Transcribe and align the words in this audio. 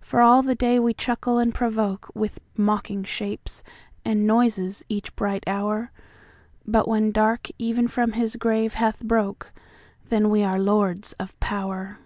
For 0.00 0.20
all 0.22 0.42
the 0.42 0.56
day 0.56 0.80
we 0.80 0.92
chuckle 0.92 1.38
and 1.38 1.54
provokeWith 1.54 2.38
mocking 2.56 3.04
shapes 3.04 3.62
and 4.04 4.26
noises 4.26 4.84
each 4.88 5.14
bright 5.14 5.44
hour, 5.46 5.92
But 6.66 6.88
when 6.88 7.12
dark 7.12 7.50
even 7.56 7.86
from 7.86 8.14
his 8.14 8.34
grave 8.34 8.74
hath 8.74 9.04
brokeThen 9.04 10.24
are 10.24 10.28
we 10.28 10.42
lords 10.44 11.12
of 11.20 11.38
power. 11.38 12.00